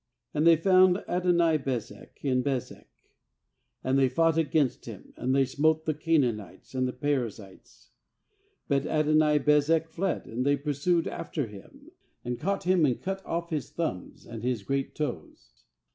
6And 0.33 0.45
they 0.45 0.55
found 0.55 0.95
Adoni 1.07 1.63
bezek 1.63 2.25
in 2.25 2.41
Be 2.41 2.57
zek; 2.59 2.89
and 3.83 3.99
they 3.99 4.09
fought 4.09 4.35
against 4.35 4.85
him, 4.85 5.13
and 5.15 5.35
they 5.35 5.45
smote 5.45 5.85
the 5.85 5.93
Canaanites 5.93 6.73
and 6.73 6.87
the 6.87 6.91
Perizzites. 6.91 7.91
6But 8.67 8.85
Adoni 8.85 9.37
bezek 9.45 9.89
fled; 9.89 10.25
and 10.25 10.43
they 10.43 10.57
pursued 10.57 11.07
after 11.07 11.45
him, 11.45 11.91
and 12.25 12.39
caught 12.39 12.61
turn, 12.61 12.83
and 12.83 12.99
cut 12.99 13.23
off 13.27 13.51
his 13.51 13.69
thumbs 13.69 14.25
and 14.25 14.41
his 14.41 14.63
great 14.63 14.95
toes. 14.95 15.65